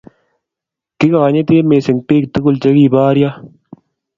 [0.97, 3.29] kikonyiti mising biik tugul che kiboryo